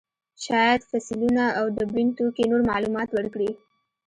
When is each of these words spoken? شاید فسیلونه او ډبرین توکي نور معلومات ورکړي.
شاید 0.45 0.81
فسیلونه 0.89 1.43
او 1.59 1.65
ډبرین 1.75 2.09
توکي 2.17 2.43
نور 2.51 2.61
معلومات 2.69 3.09
ورکړي. 3.13 3.49